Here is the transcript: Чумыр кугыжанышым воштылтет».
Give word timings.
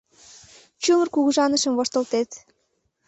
Чумыр 0.81 1.07
кугыжанышым 1.13 1.73
воштылтет». 1.75 2.29